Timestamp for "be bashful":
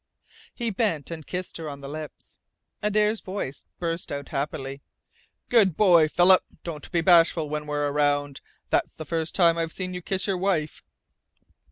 6.91-7.51